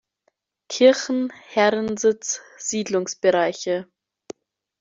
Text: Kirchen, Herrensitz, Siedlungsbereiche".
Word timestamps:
Kirchen, 0.67 1.29
Herrensitz, 1.31 2.41
Siedlungsbereiche". 2.57 3.85